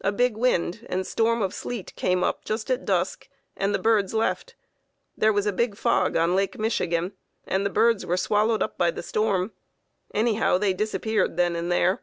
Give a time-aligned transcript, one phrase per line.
[0.00, 4.14] A big wind and storm of sleet came up just at dusk and the birds
[4.14, 4.54] left;
[5.18, 7.12] there was a big fog on Lake Michigan,
[7.46, 9.52] and the birds were swallowed up by the storm;
[10.14, 12.00] anyhow they disappeared then and there.